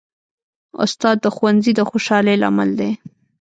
[0.85, 2.91] استاد د ښوونځي د خوشحالۍ لامل دی.